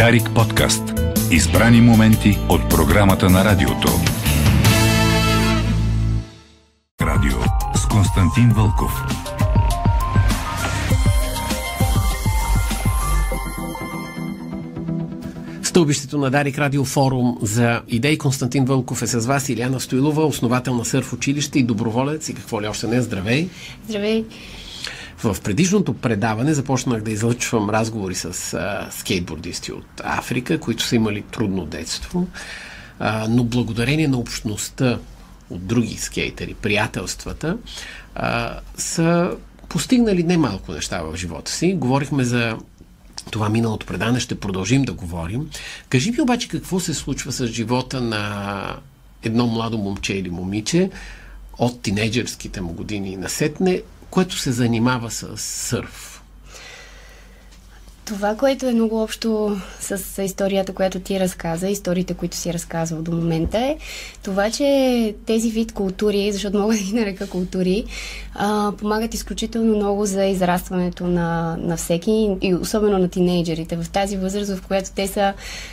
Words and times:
Дарик 0.00 0.30
подкаст. 0.34 0.82
Избрани 1.30 1.80
моменти 1.80 2.38
от 2.48 2.70
програмата 2.70 3.30
на 3.30 3.44
радиото. 3.44 3.88
Радио 7.02 7.38
с 7.74 7.86
Константин 7.86 8.52
Вълков. 8.56 9.02
Стълбището 15.62 16.18
на 16.18 16.30
Дарик 16.30 16.58
Радио 16.58 16.84
Форум 16.84 17.38
за 17.42 17.82
идеи 17.88 18.18
Константин 18.18 18.64
Вълков 18.64 19.02
е 19.02 19.06
с 19.06 19.26
вас 19.26 19.48
Иляна 19.48 19.80
Стоилова, 19.80 20.26
основател 20.26 20.74
на 20.74 20.84
Сърф 20.84 21.12
училище 21.12 21.58
и 21.58 21.62
доброволец 21.62 22.28
и 22.28 22.34
какво 22.34 22.62
ли 22.62 22.66
още 22.66 22.86
не. 22.86 23.02
Здравей! 23.02 23.48
Здравей! 23.88 24.24
В 25.22 25.36
предишното 25.44 25.94
предаване 25.94 26.54
започнах 26.54 27.02
да 27.02 27.10
излъчвам 27.10 27.70
разговори 27.70 28.14
с 28.14 28.54
а, 28.54 28.88
скейтбордисти 28.90 29.72
от 29.72 30.00
Африка, 30.04 30.60
които 30.60 30.82
са 30.82 30.96
имали 30.96 31.22
трудно 31.22 31.66
детство, 31.66 32.26
а, 32.98 33.26
но 33.28 33.44
благодарение 33.44 34.08
на 34.08 34.18
общността 34.18 34.98
от 35.50 35.66
други 35.66 35.96
скейтери, 35.96 36.54
приятелствата, 36.54 37.58
а, 38.14 38.58
са 38.76 39.36
постигнали 39.68 40.22
немалко 40.22 40.72
неща 40.72 41.02
в 41.02 41.16
живота 41.16 41.50
си. 41.50 41.74
Говорихме 41.74 42.24
за 42.24 42.56
това 43.30 43.48
миналото 43.48 43.86
предане, 43.86 44.20
ще 44.20 44.40
продължим 44.40 44.82
да 44.82 44.92
говорим. 44.92 45.50
Кажи 45.88 46.10
ми 46.10 46.20
обаче 46.20 46.48
какво 46.48 46.80
се 46.80 46.94
случва 46.94 47.32
с 47.32 47.46
живота 47.46 48.00
на 48.00 48.62
едно 49.22 49.46
младо 49.46 49.78
момче 49.78 50.14
или 50.14 50.30
момиче 50.30 50.90
от 51.58 51.82
тинейджерските 51.82 52.60
му 52.60 52.72
години 52.72 53.16
насетне, 53.16 53.82
което 54.10 54.38
се 54.38 54.52
занимава 54.52 55.10
с 55.10 55.36
сърф? 55.36 56.10
Това, 58.10 58.36
което 58.36 58.66
е 58.66 58.72
много 58.72 59.02
общо 59.02 59.56
с 59.80 60.22
историята, 60.24 60.72
която 60.72 61.00
ти 61.00 61.20
разказа, 61.20 61.68
историите, 61.68 62.14
които 62.14 62.36
си 62.36 62.52
разказвал 62.52 63.02
до 63.02 63.12
момента 63.12 63.58
е 63.58 63.76
това, 64.22 64.50
че 64.50 65.14
тези 65.26 65.50
вид 65.50 65.72
култури, 65.72 66.32
защото 66.32 66.58
мога 66.58 66.74
да 66.74 66.80
ги 66.80 66.92
нарека 66.92 67.28
култури, 67.28 67.84
а, 68.34 68.72
помагат 68.78 69.14
изключително 69.14 69.76
много 69.76 70.06
за 70.06 70.24
израстването 70.24 71.06
на, 71.06 71.56
на 71.60 71.76
всеки 71.76 72.36
и 72.42 72.54
особено 72.54 72.98
на 72.98 73.08
тинейджерите 73.08 73.76
в 73.76 73.90
тази 73.90 74.16
възраст, 74.16 74.56
в 74.56 74.66
която 74.66 74.90
те 74.94 75.06
са 75.06 75.32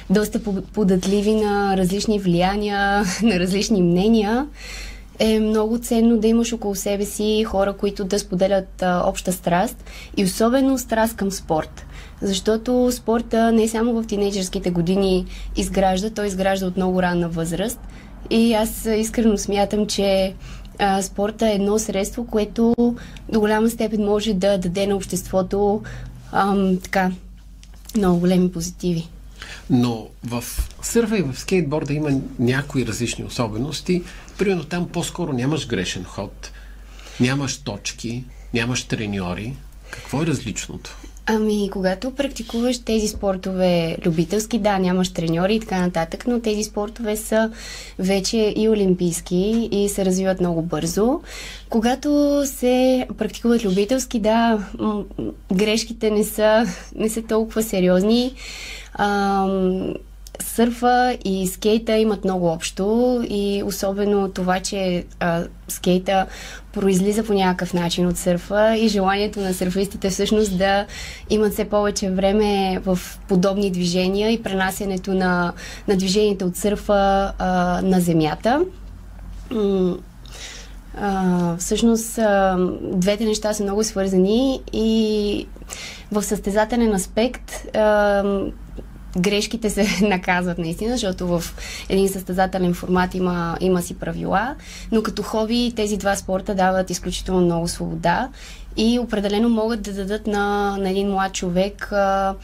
доста 0.09 0.39
податливи 0.73 1.35
на 1.35 1.77
различни 1.77 2.19
влияния, 2.19 3.03
на 3.23 3.39
различни 3.39 3.81
мнения 3.81 4.47
е 5.19 5.39
много 5.39 5.77
ценно 5.77 6.17
да 6.17 6.27
имаш 6.27 6.53
около 6.53 6.75
себе 6.75 7.05
си 7.05 7.43
хора, 7.43 7.73
които 7.73 8.05
да 8.05 8.19
споделят 8.19 8.81
а, 8.81 9.03
обща 9.05 9.31
страст 9.31 9.83
и 10.17 10.23
особено 10.23 10.77
страст 10.77 11.15
към 11.15 11.31
спорт. 11.31 11.85
Защото 12.21 12.89
спорта 12.91 13.51
не 13.51 13.67
само 13.67 13.93
в 13.93 14.07
тинейджерските 14.07 14.69
години 14.69 15.25
изгражда, 15.55 16.09
той 16.09 16.27
изгражда 16.27 16.65
от 16.65 16.77
много 16.77 17.01
ранна 17.01 17.29
възраст. 17.29 17.79
И 18.29 18.53
аз 18.53 18.85
искрено 18.85 19.38
смятам, 19.38 19.88
че 19.88 20.33
а, 20.79 21.01
спорта 21.01 21.49
е 21.49 21.53
едно 21.53 21.79
средство, 21.79 22.27
което 22.27 22.75
до 23.29 23.39
голяма 23.39 23.69
степен 23.69 24.05
може 24.05 24.33
да 24.33 24.57
даде 24.57 24.88
на 24.88 24.95
обществото 24.95 25.81
ам, 26.31 26.77
така 26.83 27.11
много 27.97 28.19
големи 28.19 28.51
позитиви. 28.51 29.09
Но 29.70 30.08
в 30.23 30.44
сърфа 30.81 31.17
и 31.17 31.22
в 31.22 31.40
скейтборда 31.40 31.94
има 31.94 32.09
някои 32.40 32.86
различни 32.86 33.26
особености. 33.26 34.03
Примерно 34.38 34.64
там 34.64 34.90
по-скоро 34.90 35.34
нямаш 35.34 35.67
грешен 35.67 36.03
ход, 36.03 36.52
нямаш 37.20 37.58
точки, 37.58 38.23
нямаш 38.53 38.84
треньори. 38.84 39.53
Какво 39.92 40.22
е 40.22 40.25
различното? 40.25 40.98
Ами, 41.30 41.70
когато 41.72 42.12
практикуваш 42.12 42.80
тези 42.80 43.08
спортове 43.08 43.98
любителски, 44.06 44.59
да, 44.59 44.80
нямаш 44.80 45.14
треньори 45.14 45.56
и 45.56 45.59
така 45.59 45.81
нататък, 45.81 46.28
но 46.28 46.40
тези 46.40 46.64
спортове 46.64 47.18
са 47.18 47.52
вече 48.00 48.53
и 48.58 48.70
олимпийски 48.70 49.70
и 49.72 49.90
се 49.90 50.06
развиват 50.06 50.40
много 50.40 50.62
бързо. 50.62 51.22
Когато 51.69 52.41
се 52.46 53.07
практикуват 53.18 53.66
любителски, 53.66 54.19
да, 54.19 54.68
грешките 55.53 56.12
не 56.12 56.24
са, 56.24 56.66
не 56.96 57.09
са 57.09 57.22
толкова 57.22 57.63
сериозни. 57.63 58.34
Сърфа 60.40 61.18
и 61.25 61.47
скейта 61.47 61.97
имат 61.97 62.24
много 62.24 62.47
общо 62.47 63.22
и 63.30 63.63
особено 63.66 64.31
това, 64.31 64.59
че 64.59 65.06
а, 65.19 65.44
скейта 65.68 66.25
произлиза 66.74 67.24
по 67.24 67.34
някакъв 67.34 67.74
начин 67.74 68.07
от 68.07 68.18
сърфа 68.18 68.78
и 68.78 68.88
желанието 68.88 69.40
на 69.40 69.53
сърфистите 69.53 70.09
всъщност 70.09 70.57
да 70.57 70.86
имат 71.30 71.53
все 71.53 71.66
повече 71.66 72.09
време 72.12 72.80
в 72.86 73.00
подобни 73.28 73.72
движения 73.72 74.31
и 74.31 74.44
пренасянето 74.44 75.13
на, 75.13 75.53
на 75.88 75.97
движенията 75.97 76.46
от 76.46 76.56
сърфа 76.56 77.34
а, 77.38 77.81
на 77.81 78.00
земята. 78.00 78.66
Uh, 81.02 81.57
всъщност, 81.57 82.16
uh, 82.16 82.78
двете 82.97 83.25
неща 83.25 83.53
са 83.53 83.63
много 83.63 83.84
свързани 83.84 84.62
и 84.74 85.47
в 86.12 86.24
състезателен 86.24 86.94
аспект 86.94 87.52
uh, 87.52 88.52
грешките 89.19 89.69
се 89.69 89.88
наказват 90.07 90.57
наистина, 90.57 90.91
защото 90.91 91.28
в 91.28 91.44
един 91.89 92.09
състезателен 92.09 92.73
формат 92.73 93.16
има, 93.16 93.57
има 93.61 93.81
си 93.81 93.94
правила, 94.00 94.55
но 94.91 95.03
като 95.03 95.23
хоби 95.23 95.73
тези 95.75 95.97
два 95.97 96.16
спорта 96.16 96.55
дават 96.55 96.89
изключително 96.89 97.41
много 97.41 97.67
свобода 97.67 98.29
и 98.77 99.00
определено 99.00 99.50
могат 99.50 99.81
да 99.81 99.94
дадат 99.94 100.27
на, 100.27 100.77
на 100.77 100.89
един 100.89 101.09
млад 101.09 101.33
човек 101.33 101.91
а, 101.91 102.35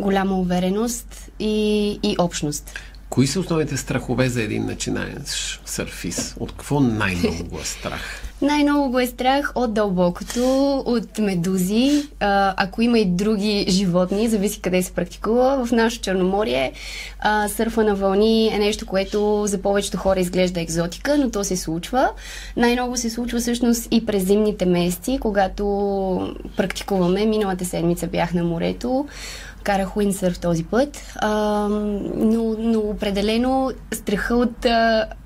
голяма 0.00 0.38
увереност 0.38 1.30
и, 1.38 1.90
и 2.02 2.16
общност. 2.18 2.72
Кои 3.10 3.26
са 3.26 3.40
основните 3.40 3.76
страхове 3.76 4.28
за 4.28 4.42
един 4.42 4.66
начинаещ 4.66 5.62
сърфис? 5.64 6.34
От 6.40 6.52
какво 6.52 6.80
най-много 6.80 7.44
го 7.44 7.58
е 7.60 7.64
страх? 7.64 8.22
Най-много 8.42 8.90
го 8.90 8.98
е 8.98 9.06
страх 9.06 9.52
от 9.54 9.74
дълбокото, 9.74 10.76
от 10.86 11.18
медузи. 11.18 12.08
А, 12.20 12.54
ако 12.56 12.82
има 12.82 12.98
и 12.98 13.04
други 13.04 13.66
животни, 13.68 14.28
зависи 14.28 14.60
къде 14.60 14.82
се 14.82 14.92
практикува. 14.92 15.66
В 15.66 15.72
нашото 15.72 16.04
Черноморие 16.04 16.72
а, 17.20 17.48
сърфа 17.48 17.84
на 17.84 17.94
вълни 17.94 18.48
е 18.48 18.58
нещо, 18.58 18.86
което 18.86 19.44
за 19.46 19.62
повечето 19.62 19.98
хора 19.98 20.20
изглежда 20.20 20.60
екзотика, 20.60 21.18
но 21.18 21.30
то 21.30 21.44
се 21.44 21.56
случва. 21.56 22.10
Най-много 22.56 22.96
се 22.96 23.10
случва 23.10 23.40
всъщност 23.40 23.88
и 23.90 24.06
през 24.06 24.24
зимните 24.24 24.66
месеци, 24.66 25.18
когато 25.20 25.64
практикуваме. 26.56 27.26
Миналата 27.26 27.64
седмица 27.64 28.06
бях 28.06 28.34
на 28.34 28.44
морето 28.44 29.06
карах 29.62 29.96
уинсърф 29.96 30.38
този 30.38 30.64
път, 30.64 31.02
а, 31.16 31.30
но, 32.16 32.56
но 32.58 32.78
определено 32.78 33.72
страха 33.92 34.36
от, 34.36 34.66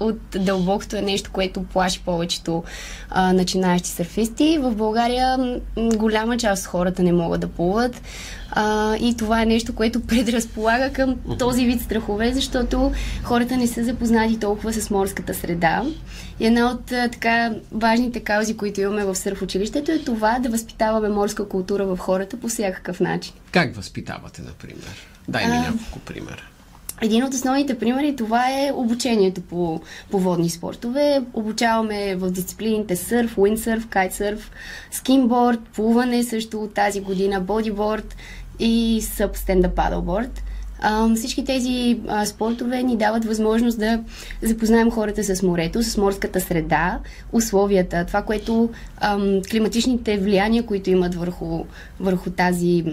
от 0.00 0.18
дълбокото 0.38 0.96
е 0.96 1.02
нещо, 1.02 1.30
което 1.32 1.62
плаши 1.62 2.02
повечето 2.04 2.64
а, 3.10 3.32
начинаещи 3.32 3.88
сърфисти. 3.88 4.58
В 4.58 4.74
България 4.74 5.60
голяма 5.76 6.36
част 6.36 6.64
от 6.64 6.70
хората 6.70 7.02
не 7.02 7.12
могат 7.12 7.40
да 7.40 7.48
плуват. 7.48 8.02
А, 8.50 8.96
и 8.96 9.16
това 9.16 9.42
е 9.42 9.46
нещо, 9.46 9.74
което 9.74 10.00
предразполага 10.06 10.92
към 10.92 11.16
този 11.38 11.66
вид 11.66 11.82
страхове, 11.82 12.32
защото 12.32 12.92
хората 13.22 13.56
не 13.56 13.66
са 13.66 13.84
запознати 13.84 14.40
толкова 14.40 14.72
с 14.72 14.90
морската 14.90 15.34
среда. 15.34 15.82
И 16.40 16.46
една 16.46 16.70
от 16.70 16.92
а, 16.92 17.08
така 17.08 17.50
важните 17.72 18.20
каузи, 18.20 18.56
които 18.56 18.80
имаме 18.80 19.04
в 19.04 19.14
сърф 19.14 19.42
училището 19.42 19.92
е 19.92 19.98
това 19.98 20.38
да 20.38 20.48
възпитаваме 20.48 21.08
морска 21.08 21.48
култура 21.48 21.86
в 21.86 21.98
хората 21.98 22.36
по 22.36 22.48
всякакъв 22.48 23.00
начин. 23.00 23.34
Как 23.54 23.76
възпитавате, 23.76 24.42
например? 24.42 25.06
Дай 25.28 25.46
ми 25.46 25.52
няколко 25.52 25.98
примера. 25.98 26.42
Един 27.02 27.24
от 27.24 27.34
основните 27.34 27.78
примери 27.78 28.16
това 28.16 28.50
е 28.50 28.72
обучението 28.74 29.40
по, 29.40 29.80
по 30.10 30.18
водни 30.18 30.50
спортове. 30.50 31.22
Обучаваме 31.32 32.16
в 32.16 32.30
дисциплините 32.30 32.96
сърф, 32.96 33.38
уиндсърф, 33.38 33.88
кайтсърф, 33.88 34.50
скинборд, 34.90 35.60
плуване 35.74 36.24
също 36.24 36.62
от 36.62 36.74
тази 36.74 37.00
година, 37.00 37.40
бодиборд 37.40 38.16
и 38.58 39.02
съп 39.02 39.36
стенда 39.36 39.74
всички 41.16 41.44
тези 41.44 42.00
а, 42.08 42.26
спортове 42.26 42.82
ни 42.82 42.96
дават 42.96 43.24
възможност 43.24 43.78
да 43.78 44.00
запознаем 44.42 44.90
хората 44.90 45.36
с 45.36 45.42
морето, 45.42 45.82
с 45.82 45.96
морската 45.96 46.40
среда, 46.40 46.98
условията, 47.32 48.04
това, 48.06 48.22
което 48.22 48.70
ам, 49.00 49.40
климатичните 49.50 50.18
влияния, 50.18 50.66
които 50.66 50.90
имат 50.90 51.14
върху, 51.14 51.64
върху 52.00 52.30
тази, 52.30 52.84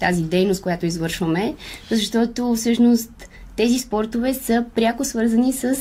тази 0.00 0.22
дейност, 0.22 0.62
която 0.62 0.86
извършваме, 0.86 1.54
защото 1.90 2.54
всъщност 2.54 3.10
тези 3.56 3.78
спортове 3.78 4.34
са 4.34 4.64
пряко 4.74 5.04
свързани 5.04 5.52
с 5.52 5.76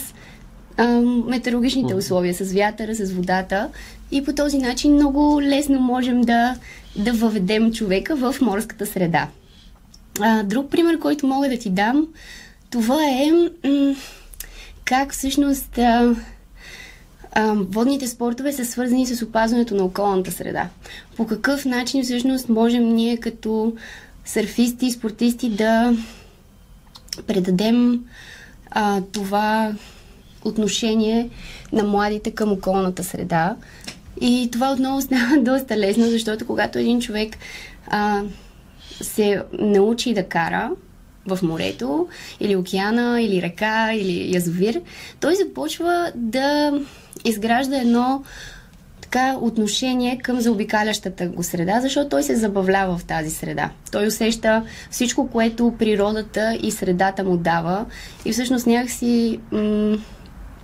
метеорологичните 1.27 1.95
условия, 1.95 2.33
с 2.33 2.53
вятъра, 2.53 2.95
с 2.95 3.11
водата. 3.11 3.69
И 4.11 4.23
по 4.23 4.33
този 4.33 4.57
начин 4.57 4.93
много 4.93 5.41
лесно 5.41 5.79
можем 5.79 6.21
да, 6.21 6.55
да 6.95 7.13
въведем 7.13 7.73
човека 7.73 8.15
в 8.15 8.35
морската 8.41 8.85
среда. 8.85 9.27
А, 10.19 10.43
друг 10.43 10.71
пример, 10.71 10.99
който 10.99 11.27
мога 11.27 11.49
да 11.49 11.59
ти 11.59 11.69
дам, 11.69 12.07
това 12.69 13.03
е 13.05 13.31
м- 13.69 13.95
как 14.85 15.13
всъщност 15.13 15.77
а, 15.77 16.15
а, 17.31 17.53
водните 17.55 18.07
спортове 18.07 18.53
са 18.53 18.65
свързани 18.65 19.05
с 19.05 19.21
опазването 19.25 19.75
на 19.75 19.83
околната 19.83 20.31
среда. 20.31 20.69
По 21.17 21.27
какъв 21.27 21.65
начин 21.65 22.03
всъщност 22.03 22.49
можем 22.49 22.83
ние 22.83 23.17
като 23.17 23.73
сърфисти, 24.25 24.91
спортисти 24.91 25.49
да 25.49 25.93
предадем 27.27 28.05
а, 28.71 29.01
това 29.11 29.73
отношение 30.43 31.29
на 31.73 31.83
младите 31.83 32.31
към 32.31 32.51
околната 32.51 33.03
среда. 33.03 33.55
И 34.21 34.49
това 34.51 34.71
отново 34.71 35.01
става 35.01 35.37
доста 35.41 35.77
лесно, 35.77 36.05
защото 36.05 36.45
когато 36.45 36.79
един 36.79 37.01
човек 37.01 37.37
а, 37.87 38.23
се 39.01 39.43
научи 39.59 40.13
да 40.13 40.23
кара 40.23 40.71
в 41.27 41.39
морето, 41.43 42.07
или 42.39 42.55
океана, 42.55 43.21
или 43.21 43.41
река, 43.41 43.93
или 43.93 44.33
язовир, 44.35 44.81
той 45.19 45.35
започва 45.35 46.11
да 46.15 46.79
изгражда 47.25 47.77
едно 47.77 48.23
така 49.01 49.37
отношение 49.41 50.17
към 50.17 50.39
заобикалящата 50.39 51.27
го 51.27 51.43
среда, 51.43 51.79
защото 51.81 52.09
той 52.09 52.23
се 52.23 52.35
забавлява 52.35 52.97
в 52.97 53.05
тази 53.05 53.29
среда. 53.29 53.69
Той 53.91 54.07
усеща 54.07 54.63
всичко, 54.91 55.27
което 55.27 55.75
природата 55.79 56.57
и 56.61 56.71
средата 56.71 57.23
му 57.23 57.37
дава 57.37 57.85
и 58.25 58.31
всъщност 58.31 58.67
някакси 58.67 59.39
м- 59.51 59.97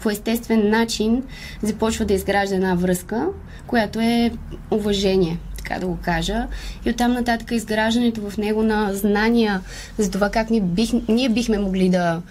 по 0.02 0.10
естествен 0.10 0.70
начин 0.70 1.24
започва 1.62 2.06
да 2.06 2.14
изгражда 2.14 2.56
една 2.56 2.76
връзка, 2.76 3.28
която 3.68 4.00
е 4.00 4.32
уважение 4.72 5.40
така 5.66 5.80
да 5.80 5.88
го 5.88 5.98
кажа. 6.02 6.48
И 6.86 6.90
оттам 6.90 7.14
нататък 7.14 7.52
изграждането 7.52 8.30
в 8.30 8.38
него 8.38 8.64
на 8.64 8.94
знания 8.94 9.62
за 9.98 10.12
това 10.12 10.30
как 10.30 10.50
ние, 10.50 10.62
бих, 10.62 10.90
ние 11.08 11.30
бихме 11.30 11.58
могли 11.58 11.90
да, 11.90 12.22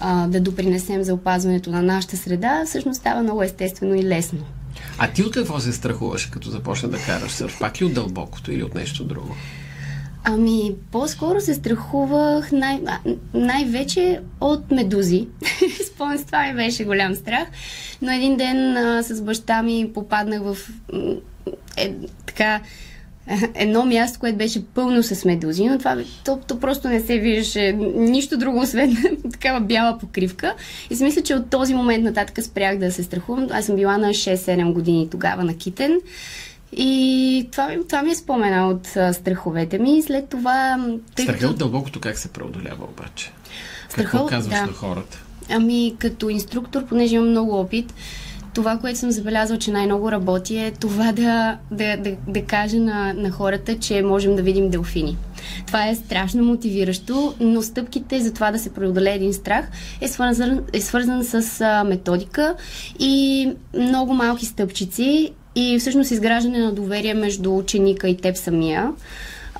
а, 0.00 0.26
да 0.26 0.40
допринесем 0.40 1.02
за 1.02 1.14
опазването 1.14 1.70
на 1.70 1.82
нашата 1.82 2.16
среда, 2.16 2.62
всъщност 2.66 3.00
става 3.00 3.22
много 3.22 3.42
естествено 3.42 3.94
и 3.94 4.02
лесно. 4.02 4.44
А 4.98 5.08
ти 5.08 5.22
от 5.22 5.32
какво 5.32 5.60
се 5.60 5.72
страхуваш, 5.72 6.26
като 6.26 6.50
започна 6.50 6.88
да 6.88 6.98
караш 6.98 7.30
сърф? 7.30 7.58
Пак 7.60 7.80
ли 7.80 7.84
от 7.84 7.94
дълбокото 7.94 8.52
или 8.52 8.62
от 8.62 8.74
нещо 8.74 9.04
друго? 9.04 9.34
Ами, 10.26 10.74
по-скоро 10.92 11.40
се 11.40 11.54
страхувах 11.54 12.52
най- 12.52 12.80
най-вече 13.34 14.20
от 14.40 14.70
медузи. 14.70 15.28
Спомням, 15.86 16.24
това 16.24 16.46
ми 16.46 16.54
беше 16.54 16.84
голям 16.84 17.14
страх. 17.14 17.48
Но 18.02 18.12
един 18.12 18.36
ден 18.36 18.76
а, 18.76 19.02
с 19.02 19.22
баща 19.22 19.62
ми 19.62 19.90
попаднах 19.94 20.42
в 20.42 20.56
е, 21.76 21.94
така 22.26 22.60
едно 23.54 23.84
място, 23.84 24.20
което 24.20 24.38
беше 24.38 24.64
пълно 24.66 25.02
с 25.02 25.24
медузи, 25.24 25.64
но 25.64 25.78
това 25.78 25.96
то, 26.24 26.40
то 26.48 26.60
просто 26.60 26.88
не 26.88 27.00
се 27.00 27.18
виждаше 27.18 27.72
нищо 27.96 28.38
друго, 28.38 28.60
освен 28.60 28.96
такава 29.32 29.60
бяла 29.60 29.98
покривка. 29.98 30.54
И 30.90 30.96
си 30.96 31.04
мисля, 31.04 31.22
че 31.22 31.34
от 31.34 31.50
този 31.50 31.74
момент 31.74 32.04
нататък 32.04 32.44
спрях 32.44 32.78
да 32.78 32.92
се 32.92 33.02
страхувам. 33.02 33.48
Аз 33.52 33.66
съм 33.66 33.76
била 33.76 33.98
на 33.98 34.08
6-7 34.08 34.72
години 34.72 35.10
тогава 35.10 35.44
на 35.44 35.56
Китен. 35.56 36.00
И 36.76 37.48
това, 37.52 37.76
това 37.88 38.02
ми 38.02 38.10
е 38.10 38.14
спомена 38.14 38.68
от 38.68 38.96
а, 38.96 39.12
страховете 39.12 39.78
ми. 39.78 40.02
След 40.02 40.28
това... 40.28 40.88
Страха 41.12 41.46
от 41.46 41.58
дълбокото 41.58 42.00
как 42.00 42.18
се 42.18 42.28
преодолява 42.28 42.84
обаче? 42.84 43.32
Страха, 43.88 44.10
Какво 44.10 44.26
казваш 44.26 44.58
да. 44.58 44.66
на 44.66 44.72
хората? 44.72 45.22
Ами, 45.50 45.94
като 45.98 46.28
инструктор, 46.28 46.86
понеже 46.86 47.14
имам 47.14 47.30
много 47.30 47.60
опит, 47.60 47.94
това, 48.54 48.78
което 48.78 48.98
съм 48.98 49.10
забелязал, 49.10 49.56
че 49.56 49.70
най-много 49.70 50.12
работи 50.12 50.56
е 50.56 50.70
това 50.70 51.12
да, 51.12 51.58
да, 51.70 51.96
да, 51.96 52.16
да 52.28 52.42
кажа 52.42 52.76
на, 52.76 53.12
на 53.12 53.30
хората, 53.30 53.78
че 53.78 54.02
можем 54.02 54.36
да 54.36 54.42
видим 54.42 54.70
делфини. 54.70 55.16
Това 55.66 55.88
е 55.88 55.94
страшно 55.94 56.44
мотивиращо, 56.44 57.34
но 57.40 57.62
стъпките 57.62 58.20
за 58.20 58.34
това 58.34 58.50
да 58.50 58.58
се 58.58 58.74
преодолее 58.74 59.14
един 59.14 59.32
страх 59.32 59.70
е 60.00 60.08
свързан, 60.08 60.60
е 60.72 60.80
свързан 60.80 61.24
с 61.24 61.60
а, 61.60 61.84
методика 61.84 62.54
и 62.98 63.48
много 63.74 64.14
малки 64.14 64.46
стъпчици 64.46 65.30
и 65.56 65.78
всъщност 65.78 66.10
изграждане 66.10 66.58
на 66.58 66.72
доверие 66.72 67.14
между 67.14 67.56
ученика 67.56 68.08
и 68.08 68.16
теб 68.16 68.36
самия 68.36 68.92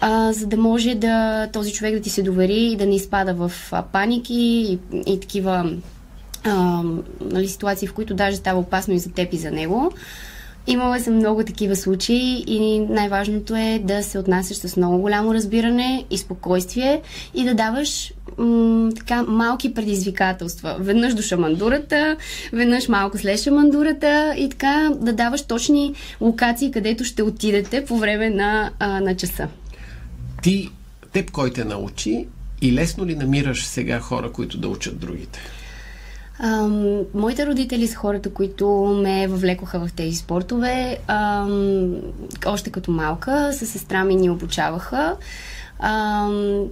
а, 0.00 0.32
за 0.32 0.46
да 0.46 0.56
може 0.56 0.94
да 0.94 1.46
този 1.52 1.72
човек 1.72 1.94
да 1.94 2.00
ти 2.00 2.10
се 2.10 2.22
довери 2.22 2.56
и 2.56 2.76
да 2.76 2.86
не 2.86 2.96
изпада 2.96 3.34
в 3.34 3.52
а, 3.72 3.82
паники 3.82 4.34
и, 4.34 4.78
и 5.06 5.20
такива 5.20 5.72
а, 6.44 6.82
нали, 7.20 7.48
ситуации, 7.48 7.88
в 7.88 7.92
които 7.92 8.14
даже 8.14 8.36
става 8.36 8.60
опасно 8.60 8.94
и 8.94 8.98
за 8.98 9.10
теб 9.10 9.32
и 9.32 9.36
за 9.36 9.50
него. 9.50 9.92
Имала 10.66 11.00
съм 11.00 11.14
много 11.14 11.44
такива 11.44 11.76
случаи 11.76 12.44
и 12.46 12.80
най-важното 12.80 13.56
е 13.56 13.80
да 13.84 14.02
се 14.02 14.18
отнасяш 14.18 14.56
с 14.56 14.76
много 14.76 14.98
голямо 14.98 15.34
разбиране 15.34 16.04
и 16.10 16.18
спокойствие 16.18 17.02
и 17.34 17.44
да 17.44 17.54
даваш 17.54 18.12
м- 18.38 18.90
така 18.96 19.22
малки 19.22 19.74
предизвикателства. 19.74 20.76
Веднъж 20.80 21.14
до 21.14 21.22
шамандурата, 21.22 22.16
веднъж 22.52 22.88
малко 22.88 23.18
след 23.18 23.40
шамандурата 23.40 24.34
и 24.38 24.48
така 24.48 24.90
да 25.00 25.12
даваш 25.12 25.42
точни 25.42 25.94
локации, 26.20 26.70
където 26.70 27.04
ще 27.04 27.22
отидете 27.22 27.84
по 27.84 27.96
време 27.96 28.30
на, 28.30 28.70
а, 28.78 29.00
на 29.00 29.16
часа. 29.16 29.48
Ти, 30.42 30.70
теб 31.12 31.30
кой 31.30 31.52
те 31.52 31.64
научи 31.64 32.26
и 32.62 32.72
лесно 32.72 33.06
ли 33.06 33.14
намираш 33.14 33.64
сега 33.64 34.00
хора, 34.00 34.32
които 34.32 34.58
да 34.58 34.68
учат 34.68 34.98
другите? 34.98 35.40
Ам, 36.38 37.00
моите 37.14 37.46
родители 37.46 37.88
са 37.88 37.96
хората, 37.96 38.30
които 38.30 38.68
ме 39.02 39.26
въвлекоха 39.26 39.86
в 39.86 39.92
тези 39.92 40.16
спортове. 40.16 40.98
Ам, 41.06 41.96
още 42.46 42.70
като 42.70 42.90
малка, 42.90 43.52
със 43.52 43.68
сестра 43.68 44.04
ми 44.04 44.16
ни 44.16 44.30
обучаваха. 44.30 45.16
Ам, 45.78 46.64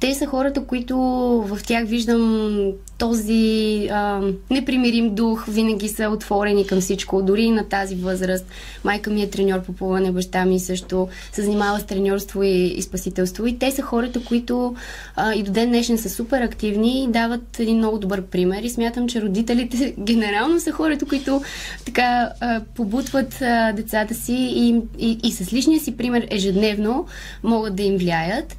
те 0.00 0.14
са 0.14 0.26
хората, 0.26 0.64
които 0.64 0.98
в 1.46 1.58
тях 1.66 1.84
виждам 1.86 2.62
този 2.98 3.88
а, 3.92 4.20
непримирим 4.50 5.14
дух, 5.14 5.44
винаги 5.48 5.88
са 5.88 6.08
отворени 6.08 6.66
към 6.66 6.80
всичко, 6.80 7.22
дори 7.22 7.42
и 7.42 7.50
на 7.50 7.68
тази 7.68 7.94
възраст. 7.94 8.46
Майка 8.84 9.10
ми 9.10 9.22
е 9.22 9.30
треньор 9.30 9.62
по 9.62 9.72
плуване, 9.72 10.12
баща 10.12 10.44
ми 10.44 10.60
също 10.60 11.08
се 11.32 11.42
занимава 11.42 11.80
с 11.80 11.84
треньорство 11.84 12.42
и, 12.42 12.66
и 12.66 12.82
спасителство. 12.82 13.46
И 13.46 13.58
те 13.58 13.70
са 13.70 13.82
хората, 13.82 14.24
които 14.24 14.74
а, 15.16 15.34
и 15.34 15.42
до 15.42 15.52
ден 15.52 15.68
днешен 15.68 15.98
са 15.98 16.10
супер 16.10 16.42
активни 16.42 17.04
и 17.04 17.08
дават 17.08 17.60
един 17.60 17.76
много 17.76 17.98
добър 17.98 18.22
пример. 18.22 18.62
И 18.62 18.70
смятам, 18.70 19.08
че 19.08 19.22
родителите 19.22 19.94
генерално 19.98 20.60
са 20.60 20.72
хората, 20.72 21.06
които 21.06 21.42
така 21.84 22.30
а, 22.40 22.60
побутват 22.74 23.42
а, 23.42 23.72
децата 23.72 24.14
си 24.14 24.34
и, 24.34 24.80
и, 24.98 25.18
и 25.24 25.32
с 25.32 25.52
личния 25.52 25.80
си 25.80 25.96
пример 25.96 26.26
ежедневно 26.30 27.06
могат 27.42 27.76
да 27.76 27.82
им 27.82 27.96
влияят. 27.96 28.56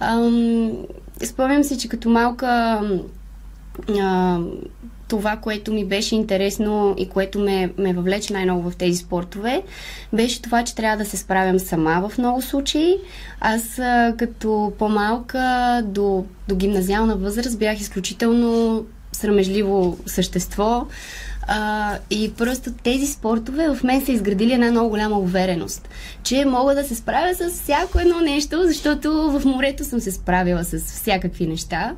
Ам, 0.00 0.72
спомням 1.24 1.64
си, 1.64 1.78
че 1.78 1.88
като 1.88 2.08
малка 2.10 2.80
а, 4.00 4.40
това, 5.08 5.36
което 5.36 5.72
ми 5.72 5.84
беше 5.84 6.14
интересно 6.14 6.94
и 6.98 7.08
което 7.08 7.38
ме, 7.38 7.72
ме 7.78 7.92
въвлече 7.92 8.32
най-много 8.32 8.70
в 8.70 8.76
тези 8.76 8.98
спортове, 8.98 9.62
беше 10.12 10.42
това, 10.42 10.64
че 10.64 10.74
трябва 10.74 10.96
да 10.96 11.10
се 11.10 11.16
справям 11.16 11.58
сама 11.58 12.08
в 12.08 12.18
много 12.18 12.42
случаи. 12.42 12.96
Аз 13.40 13.80
като 14.18 14.72
по-малка 14.78 15.82
до, 15.84 16.24
до 16.48 16.56
гимназиална 16.56 17.16
възраст 17.16 17.58
бях 17.58 17.80
изключително 17.80 18.84
срамежливо 19.16 19.98
същество. 20.06 20.86
А, 21.48 21.98
и 22.10 22.32
просто 22.32 22.72
тези 22.72 23.06
спортове 23.06 23.68
в 23.68 23.82
мен 23.84 24.04
са 24.04 24.12
изградили 24.12 24.52
една 24.52 24.70
много 24.70 24.88
голяма 24.88 25.18
увереност, 25.18 25.88
че 26.22 26.44
мога 26.44 26.74
да 26.74 26.84
се 26.84 26.94
справя 26.94 27.34
с 27.34 27.50
всяко 27.50 27.98
едно 27.98 28.20
нещо, 28.20 28.62
защото 28.64 29.10
в 29.12 29.44
морето 29.44 29.84
съм 29.84 30.00
се 30.00 30.12
справила 30.12 30.64
с 30.64 30.78
всякакви 30.78 31.46
неща. 31.46 31.94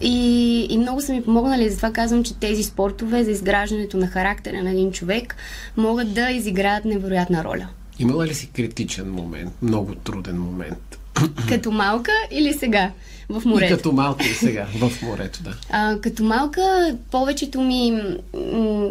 И, 0.00 0.66
и 0.70 0.78
много 0.78 1.00
са 1.00 1.12
ми 1.12 1.24
помогнали, 1.24 1.70
затова 1.70 1.92
казвам, 1.92 2.24
че 2.24 2.34
тези 2.34 2.62
спортове 2.62 3.24
за 3.24 3.30
изграждането 3.30 3.96
на 3.96 4.06
характера 4.06 4.62
на 4.62 4.70
един 4.70 4.92
човек 4.92 5.36
могат 5.76 6.14
да 6.14 6.30
изиграят 6.30 6.84
невероятна 6.84 7.44
роля. 7.44 7.68
Имала 7.98 8.26
ли 8.26 8.34
си 8.34 8.50
критичен 8.56 9.12
момент, 9.12 9.52
много 9.62 9.94
труден 9.94 10.40
момент? 10.40 10.98
Като 11.48 11.70
малка 11.70 12.12
или 12.30 12.52
сега? 12.52 12.90
В 13.30 13.44
морето. 13.44 13.72
И 13.72 13.76
като 13.76 13.92
малка 13.92 14.24
и 14.24 14.34
сега, 14.34 14.66
в 14.78 15.02
морето, 15.02 15.42
да. 15.42 15.54
А, 15.70 15.98
като 16.00 16.24
малка, 16.24 16.96
повечето 17.10 17.60
ми, 17.60 18.02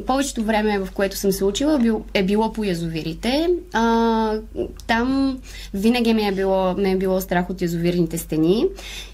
повечето 0.08 0.44
време, 0.44 0.80
в 0.80 0.88
което 0.94 1.18
съм 1.18 1.32
се 1.32 1.46
учила, 1.46 2.02
е 2.14 2.24
било 2.24 2.54
по 2.54 2.64
язовирите. 2.64 3.50
А, 3.74 4.34
там 4.88 5.38
винаги 5.74 6.14
ме 6.14 6.28
е, 6.28 6.32
било, 6.32 6.74
ме 6.74 6.92
е 6.92 6.98
било 6.98 7.22
страх 7.22 7.50
от 7.50 7.62
язовирните 7.62 8.18
стени. 8.18 8.66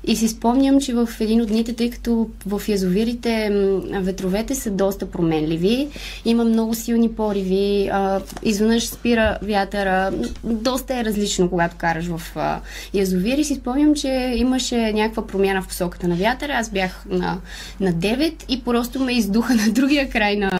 И 0.03 0.15
си 0.15 0.27
спомням, 0.27 0.79
че 0.79 0.93
в 0.93 1.09
един 1.19 1.41
от 1.41 1.47
дните, 1.47 1.73
тъй 1.73 1.89
като 1.89 2.29
в 2.45 2.61
язовирите 2.67 3.49
ветровете 3.93 4.55
са 4.55 4.71
доста 4.71 5.05
променливи, 5.05 5.87
има 6.25 6.45
много 6.45 6.73
силни 6.73 7.11
пориви, 7.11 7.89
а, 7.91 8.21
изведнъж 8.43 8.87
спира 8.87 9.37
вятъра, 9.41 10.11
доста 10.43 10.97
е 10.97 11.05
различно, 11.05 11.49
когато 11.49 11.75
караш 11.77 12.05
в 12.05 12.21
а, 12.35 12.59
язовир. 12.93 13.37
И 13.37 13.43
си 13.43 13.55
спомням, 13.55 13.95
че 13.95 14.33
имаше 14.35 14.93
някакъв 14.93 15.12
някаква 15.13 15.27
промяна 15.27 15.61
в 15.61 15.67
посоката 15.67 16.07
на 16.07 16.15
вятъра. 16.15 16.53
Аз 16.53 16.69
бях 16.69 17.05
на, 17.09 17.37
на 17.79 17.93
9 17.93 18.45
и 18.49 18.63
просто 18.63 18.99
ме 18.99 19.13
издуха 19.13 19.55
на 19.67 19.71
другия 19.71 20.09
край 20.09 20.35
на, 20.35 20.59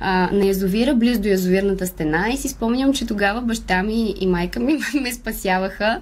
а, 0.00 0.28
на 0.32 0.46
язовира, 0.46 0.94
близо 0.94 1.20
до 1.20 1.28
язовирната 1.28 1.86
стена 1.86 2.28
и 2.32 2.36
си 2.36 2.48
спомням, 2.48 2.92
че 2.92 3.06
тогава 3.06 3.40
баща 3.40 3.82
ми 3.82 4.14
и 4.20 4.26
майка 4.26 4.60
ми 4.60 4.78
ме 5.02 5.12
спасяваха. 5.12 6.00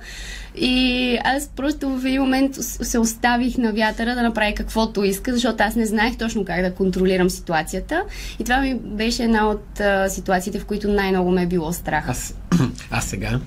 И 0.57 1.19
аз 1.25 1.49
просто 1.49 1.89
в 1.89 2.07
един 2.07 2.23
момент 2.23 2.55
се 2.61 2.99
оставих 2.99 3.59
на 3.59 3.73
вятъра 3.73 4.15
да 4.15 4.23
направя 4.23 4.55
каквото 4.55 5.05
иска, 5.05 5.33
защото 5.33 5.63
аз 5.63 5.75
не 5.77 5.87
знаех 5.87 6.17
точно 6.17 6.45
как 6.45 6.63
да 6.63 6.75
контролирам 6.75 7.31
ситуацията. 7.31 8.03
И 8.39 8.45
това 8.45 8.61
ми 8.61 8.75
беше 8.75 9.23
една 9.23 9.49
от 9.49 9.81
а, 9.81 10.09
ситуациите, 10.09 10.59
в 10.59 10.65
които 10.65 10.89
най-много 10.89 11.31
ме 11.31 11.43
е 11.43 11.47
било 11.47 11.73
страх. 11.73 12.09
А, 12.09 12.15
а 12.91 13.01
сега? 13.01 13.41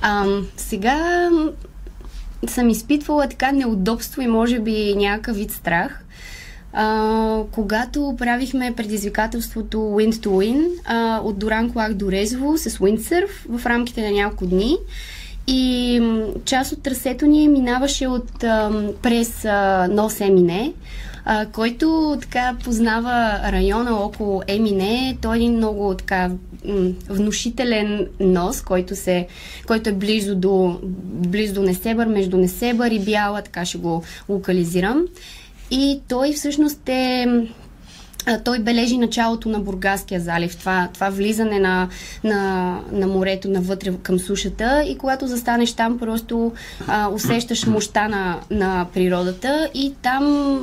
А, 0.00 0.26
сега 0.56 1.28
съм 2.46 2.68
изпитвала 2.68 3.28
така 3.28 3.52
неудобство 3.52 4.22
и 4.22 4.26
може 4.26 4.58
би 4.58 4.94
някакъв 4.96 5.36
вид 5.36 5.50
страх. 5.50 6.04
А, 6.72 7.42
когато 7.50 8.14
правихме 8.18 8.74
предизвикателството 8.76 9.76
Wind 9.76 10.12
to 10.12 10.28
Win 10.28 10.68
а, 10.84 11.20
от 11.24 11.38
Доран 11.38 11.72
Клак 11.72 11.94
до 11.94 12.12
Резово 12.12 12.58
с 12.58 12.70
Windsurf 12.70 13.30
в 13.48 13.66
рамките 13.66 14.02
на 14.02 14.10
няколко 14.10 14.46
дни. 14.46 14.76
И 15.46 16.02
част 16.44 16.72
от 16.72 16.82
трасето 16.82 17.26
ни 17.26 17.48
минаваше 17.48 18.06
от, 18.06 18.44
а, 18.44 18.70
през 19.02 19.44
а, 19.44 19.88
Нос 19.90 20.20
Емине, 20.20 20.72
а, 21.24 21.46
който 21.46 22.18
така 22.20 22.56
познава 22.64 23.40
района 23.52 23.94
около 23.94 24.42
Емине. 24.46 25.18
Той 25.22 25.36
е 25.36 25.38
един 25.38 25.52
много 25.52 25.94
така 25.94 26.30
внушителен 27.08 28.06
нос, 28.20 28.60
който, 28.60 28.96
се, 28.96 29.26
който 29.66 29.90
е 29.90 29.92
близо 29.92 30.36
до, 30.36 30.78
близо 31.04 31.54
до 31.54 31.62
Несебър, 31.62 32.06
между 32.06 32.36
Несебър 32.36 32.90
и 32.90 33.00
Бяла, 33.00 33.42
така 33.42 33.64
ще 33.64 33.78
го 33.78 34.02
локализирам. 34.28 35.06
И 35.70 36.00
той 36.08 36.32
всъщност 36.32 36.88
е 36.88 37.26
той 38.44 38.58
бележи 38.58 38.98
началото 38.98 39.48
на 39.48 39.60
Бургаския 39.60 40.20
залив, 40.20 40.56
това, 40.56 40.88
това 40.94 41.10
влизане 41.10 41.58
на, 41.58 41.88
на, 42.24 42.80
на 42.92 43.06
морето 43.06 43.48
навътре 43.48 43.92
към 44.02 44.18
сушата 44.18 44.84
и 44.88 44.98
когато 44.98 45.26
застанеш 45.26 45.72
там, 45.72 45.98
просто 45.98 46.52
а, 46.86 47.08
усещаш 47.08 47.66
мощта 47.66 48.08
на, 48.08 48.40
на 48.50 48.86
природата 48.94 49.70
и 49.74 49.94
там 50.02 50.58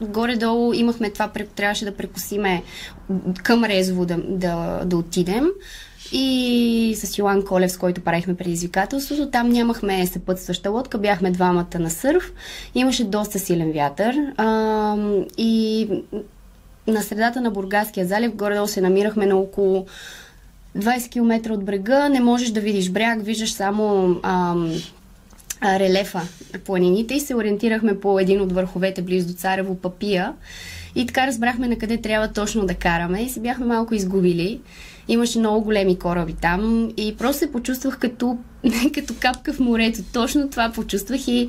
горе-долу 0.00 0.72
имахме 0.72 1.10
това, 1.10 1.30
трябваше 1.56 1.84
да 1.84 1.96
прекусиме 1.96 2.62
към 3.42 3.64
Резово 3.64 4.06
да, 4.06 4.16
да, 4.28 4.80
да 4.84 4.96
отидем 4.96 5.46
и 6.12 6.94
с 6.96 7.18
Йоан 7.18 7.44
Колев, 7.44 7.72
с 7.72 7.78
който 7.78 8.00
правихме 8.00 8.34
предизвикателството. 8.36 9.30
Там 9.30 9.48
нямахме 9.48 10.06
съпътстваща 10.06 10.70
лодка, 10.70 10.98
бяхме 10.98 11.30
двамата 11.30 11.78
на 11.78 11.90
сърф. 11.90 12.32
Имаше 12.74 13.04
доста 13.04 13.38
силен 13.38 13.72
вятър 13.72 14.16
а, 14.36 14.96
и 15.38 15.88
на 16.90 17.02
средата 17.02 17.40
на 17.40 17.50
Бургаския 17.50 18.06
залив, 18.06 18.34
горе-долу 18.34 18.68
се 18.68 18.80
намирахме 18.80 19.26
на 19.26 19.36
около 19.36 19.86
20 20.78 21.10
км 21.10 21.50
от 21.52 21.64
брега, 21.64 22.08
не 22.08 22.20
можеш 22.20 22.50
да 22.50 22.60
видиш 22.60 22.90
бряг, 22.90 23.22
виждаш 23.22 23.52
само 23.52 24.16
ам, 24.22 24.72
релефа 25.64 26.20
планините 26.64 27.14
и 27.14 27.20
се 27.20 27.34
ориентирахме 27.34 28.00
по 28.00 28.18
един 28.18 28.40
от 28.40 28.52
върховете 28.52 29.02
близо 29.02 29.28
до 29.28 29.34
Царево 29.34 29.74
Папия. 29.74 30.32
И 30.94 31.06
така 31.06 31.26
разбрахме 31.26 31.68
на 31.68 31.78
къде 31.78 31.96
трябва 31.96 32.32
точно 32.32 32.66
да 32.66 32.74
караме 32.74 33.22
и 33.22 33.28
се 33.28 33.40
бяхме 33.40 33.66
малко 33.66 33.94
изгубили. 33.94 34.60
Имаше 35.08 35.38
много 35.38 35.64
големи 35.64 35.98
кораби 35.98 36.34
там 36.40 36.90
и 36.96 37.16
просто 37.16 37.38
се 37.38 37.52
почувствах 37.52 37.98
като, 37.98 38.38
като 38.94 39.14
капка 39.20 39.52
в 39.52 39.60
морето. 39.60 40.00
Точно 40.12 40.50
това 40.50 40.72
почувствах 40.74 41.28
и 41.28 41.48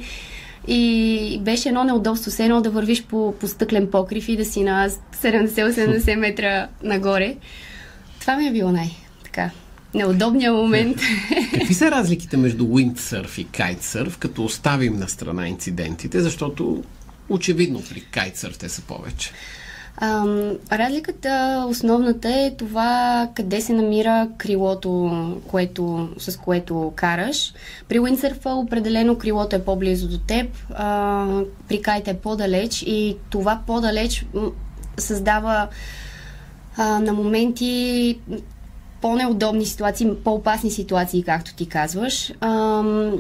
и 0.68 1.40
беше 1.42 1.70
едно 1.70 1.84
неудобство, 1.84 2.32
все 2.32 2.44
едно 2.44 2.62
да 2.62 2.70
вървиш 2.70 3.04
по, 3.04 3.36
по 3.40 3.48
стъклен 3.48 3.88
покрив 3.92 4.30
и 4.30 4.38
да 4.38 4.46
си 4.46 4.64
на 4.64 4.90
70-80 4.90 6.16
метра 6.16 6.68
нагоре. 6.84 7.36
Това 8.20 8.38
ми 8.38 8.48
е 8.48 8.52
било 8.52 8.72
най- 8.72 8.96
така 9.24 9.50
неудобният 9.94 10.56
момент. 10.56 10.98
Какви 11.54 11.74
са 11.74 11.92
разликите 11.92 12.38
между 12.38 12.64
windsurf 12.64 13.40
и 13.40 13.48
kitesurf, 13.48 14.18
като 14.18 14.44
оставим 14.44 14.96
на 14.96 15.10
страна 15.10 15.48
инцидентите, 15.48 16.22
защото 16.22 16.84
очевидно 17.30 17.84
при 17.90 18.02
кайтсърф 18.02 18.58
те 18.58 18.70
са 18.70 18.82
повече? 18.82 19.32
Ам, 19.98 20.58
разликата 20.72 21.66
основната 21.68 22.30
е 22.30 22.56
това 22.58 23.28
къде 23.34 23.62
се 23.62 23.74
намира 23.74 24.28
крилото, 24.38 25.12
което, 25.48 26.10
с 26.18 26.38
което 26.38 26.94
караш. 26.96 27.54
При 27.90 28.00
уиндсърфа 28.00 28.50
определено 28.50 29.18
крилото 29.18 29.56
е 29.56 29.66
по-близо 29.66 30.08
до 30.08 30.18
теб, 30.18 30.58
а, 30.74 31.26
при 31.68 31.82
кайта 31.82 32.12
е 32.12 32.18
по-далеч 32.18 32.82
и 32.82 33.18
това 33.30 33.62
по-далеч 33.68 34.26
създава 34.98 35.68
а, 36.78 37.00
на 37.00 37.14
моменти 37.14 38.20
по-неудобни 39.02 39.66
ситуации, 39.66 40.08
по-опасни 40.24 40.72
ситуации, 40.72 41.24
както 41.24 41.56
ти 41.56 41.66
казваш. 41.70 42.34
Ам, 42.42 43.16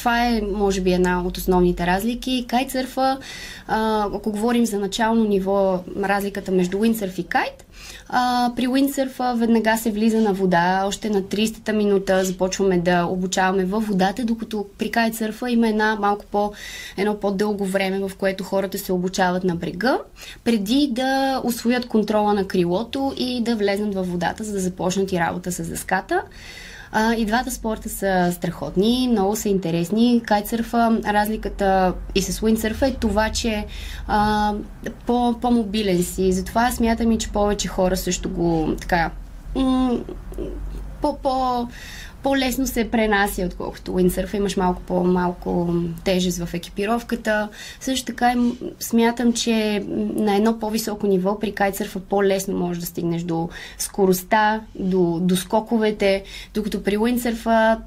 това 0.00 0.26
е, 0.26 0.42
може 0.52 0.80
би, 0.80 0.92
една 0.92 1.22
от 1.26 1.36
основните 1.36 1.86
разлики. 1.86 2.44
Кайтсърфа, 2.48 3.18
ако 3.68 4.30
говорим 4.30 4.66
за 4.66 4.78
начално 4.78 5.24
ниво, 5.24 5.80
разликата 6.02 6.52
между 6.52 6.78
уиндсърф 6.78 7.18
и 7.18 7.26
кайт, 7.26 7.66
при 8.56 8.68
уиндсърфа 8.68 9.34
веднага 9.36 9.76
се 9.76 9.90
влиза 9.90 10.20
на 10.20 10.32
вода, 10.32 10.84
още 10.86 11.10
на 11.10 11.22
30-та 11.22 11.72
минута 11.72 12.24
започваме 12.24 12.78
да 12.78 13.04
обучаваме 13.04 13.64
във 13.64 13.86
водата, 13.86 14.24
докато 14.24 14.66
при 14.78 14.90
кайтсърфа 14.90 15.50
има 15.50 15.68
една 15.68 15.96
малко 16.00 16.24
по, 16.30 16.52
едно 16.96 17.20
по-дълго 17.20 17.64
време, 17.64 17.98
в 17.98 18.10
което 18.18 18.44
хората 18.44 18.78
се 18.78 18.92
обучават 18.92 19.44
на 19.44 19.56
брега, 19.56 19.98
преди 20.44 20.88
да 20.92 21.40
освоят 21.44 21.88
контрола 21.88 22.34
на 22.34 22.46
крилото 22.46 23.12
и 23.16 23.42
да 23.42 23.56
влезнат 23.56 23.94
във 23.94 24.10
водата, 24.10 24.44
за 24.44 24.52
да 24.52 24.60
започнат 24.60 25.12
и 25.12 25.18
работа 25.18 25.52
с 25.52 25.68
дъската. 25.68 26.22
А, 26.92 27.14
и 27.14 27.24
двата 27.24 27.50
спорта 27.50 27.88
са 27.88 28.30
страхотни, 28.32 29.08
много 29.10 29.36
са 29.36 29.48
интересни. 29.48 30.22
Кайтсърфа, 30.26 31.00
разликата 31.06 31.94
и 32.14 32.22
с 32.22 32.42
уиндсърфа 32.42 32.86
е 32.86 32.94
това, 32.94 33.30
че 33.30 33.66
а, 34.06 34.54
по, 35.06 35.34
по-мобилен 35.40 36.02
си. 36.02 36.32
Затова 36.32 36.70
смятам 36.70 37.12
и, 37.12 37.18
че 37.18 37.30
повече 37.30 37.68
хора 37.68 37.96
също 37.96 38.28
го 38.30 38.74
така 38.80 39.10
по, 41.00 41.16
по, 41.18 41.68
по-лесно 42.22 42.66
се 42.66 42.90
пренася, 42.90 43.42
отколкото 43.46 43.94
уиндсърфа. 43.94 44.36
Имаш 44.36 44.56
малко 44.56 44.82
по-малко 44.82 45.74
тежест 46.04 46.44
в 46.44 46.54
екипировката. 46.54 47.48
Също 47.80 48.06
така 48.06 48.34
смятам, 48.80 49.32
че 49.32 49.84
на 50.14 50.36
едно 50.36 50.58
по-високо 50.58 51.06
ниво 51.06 51.38
при 51.38 51.52
кайтсърфа 51.52 52.00
по-лесно 52.00 52.58
можеш 52.58 52.80
да 52.80 52.86
стигнеш 52.86 53.22
до 53.22 53.48
скоростта, 53.78 54.60
до, 54.74 55.18
до 55.20 55.36
скоковете, 55.36 56.24
докато 56.54 56.82
при 56.82 56.96
уиндсърфа 56.96 57.78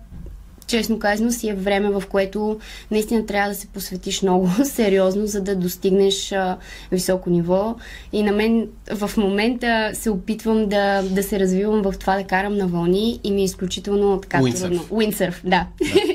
честно 0.77 0.99
казано, 0.99 1.31
си 1.31 1.49
е 1.49 1.53
време, 1.53 1.89
в 1.89 2.03
което 2.09 2.59
наистина 2.91 3.25
трябва 3.25 3.49
да 3.49 3.55
се 3.55 3.67
посветиш 3.67 4.21
много 4.21 4.49
сериозно, 4.63 5.27
за 5.27 5.41
да 5.41 5.55
достигнеш 5.55 6.31
а, 6.31 6.57
високо 6.91 7.29
ниво. 7.29 7.75
И 8.13 8.23
на 8.23 8.31
мен 8.31 8.67
в 8.93 9.11
момента 9.17 9.91
се 9.93 10.09
опитвам 10.09 10.69
да, 10.69 11.01
да 11.01 11.23
се 11.23 11.39
развивам 11.39 11.81
в 11.81 11.93
това 11.99 12.15
да 12.15 12.23
карам 12.23 12.57
на 12.57 12.67
вълни 12.67 13.19
и 13.23 13.31
ми 13.31 13.41
е 13.41 13.43
изключително 13.43 14.21
така 14.21 14.39
трудно. 14.61 14.85
Уиндсърф, 14.89 15.41
да. 15.43 15.49
да. 15.49 15.67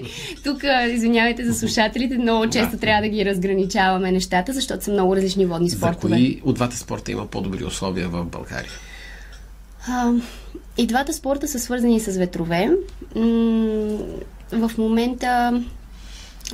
Тук, 0.45 0.63
извинявайте 0.91 1.45
за 1.45 1.55
слушателите, 1.55 2.19
много 2.19 2.51
често 2.51 2.71
да. 2.71 2.79
трябва 2.79 3.03
да 3.03 3.09
ги 3.09 3.25
разграничаваме 3.25 4.13
нещата, 4.13 4.53
защото 4.53 4.85
са 4.85 4.93
много 4.93 5.17
различни 5.17 5.47
водни 5.47 5.71
спортове. 5.71 6.09
За 6.09 6.15
кои 6.15 6.43
от 6.45 6.55
двата 6.55 6.77
спорта 6.77 7.13
има 7.13 7.27
по-добри 7.27 7.65
условия 7.65 8.09
в 8.09 8.25
България? 8.25 8.71
А, 9.89 10.13
и 10.79 10.87
двата 10.87 11.13
спорта 11.13 11.49
са 11.49 11.59
свързани 11.59 12.01
с 12.01 12.19
ветрове. 12.19 12.71
В 14.53 14.71
момента 14.79 15.63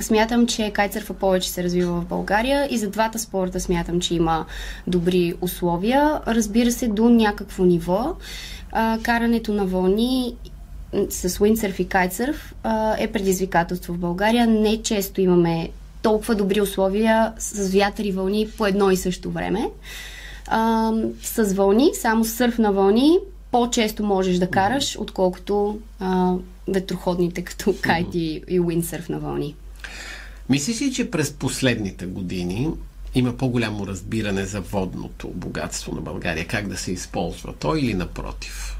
Смятам, 0.01 0.47
че 0.47 0.71
кайтсърфа 0.71 1.13
повече 1.13 1.49
се 1.49 1.63
развива 1.63 2.01
в 2.01 2.05
България 2.05 2.67
и 2.71 2.77
за 2.77 2.89
двата 2.89 3.19
спорта 3.19 3.59
смятам, 3.59 3.99
че 3.99 4.15
има 4.15 4.45
добри 4.87 5.33
условия. 5.41 6.21
Разбира 6.27 6.71
се, 6.71 6.87
до 6.87 7.09
някакво 7.09 7.65
ниво. 7.65 8.15
А, 8.71 8.99
карането 9.03 9.53
на 9.53 9.65
вълни 9.65 10.35
с 11.09 11.41
уиндсърф 11.41 11.79
и 11.79 11.87
кайтсърф 11.87 12.55
а, 12.63 12.95
е 12.99 13.07
предизвикателство 13.07 13.93
в 13.93 13.97
България. 13.97 14.47
Не 14.47 14.81
често 14.81 15.21
имаме 15.21 15.69
толкова 16.01 16.35
добри 16.35 16.61
условия 16.61 17.33
с 17.39 17.73
вятър 17.73 18.03
и 18.03 18.11
вълни 18.11 18.47
по 18.57 18.65
едно 18.65 18.91
и 18.91 18.97
също 18.97 19.31
време. 19.31 19.69
А, 20.47 20.91
с 21.23 21.53
вълни, 21.53 21.91
само 21.93 22.25
сърф 22.25 22.57
на 22.57 22.71
вълни, 22.71 23.17
по-често 23.51 24.03
можеш 24.03 24.37
да 24.37 24.49
караш, 24.49 24.97
отколкото 24.99 25.77
а, 25.99 26.33
ветроходните, 26.67 27.41
като 27.41 27.75
кайт 27.81 28.07
и, 28.13 28.43
и 28.47 28.59
уиндсърф 28.59 29.09
на 29.09 29.19
вълни. 29.19 29.55
Мислиш 30.49 30.81
ли, 30.81 30.93
че 30.93 31.11
през 31.11 31.33
последните 31.33 32.05
години 32.05 32.69
има 33.15 33.37
по-голямо 33.37 33.87
разбиране 33.87 34.45
за 34.45 34.61
водното 34.61 35.27
богатство 35.27 35.95
на 35.95 36.01
България, 36.01 36.47
как 36.47 36.67
да 36.67 36.77
се 36.77 36.91
използва 36.91 37.53
то 37.53 37.75
или 37.75 37.93
напротив? 37.93 38.71